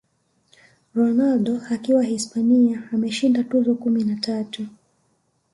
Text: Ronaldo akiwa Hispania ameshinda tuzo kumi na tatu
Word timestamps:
Ronaldo 0.95 1.61
akiwa 1.69 2.03
Hispania 2.03 2.89
ameshinda 2.93 3.43
tuzo 3.43 3.75
kumi 3.75 4.03
na 4.03 4.15
tatu 4.15 4.67